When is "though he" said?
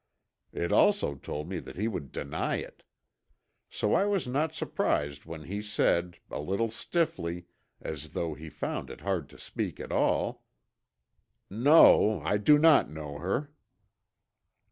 8.13-8.49